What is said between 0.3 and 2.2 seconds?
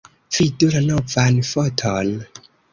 Vidu la novan foton.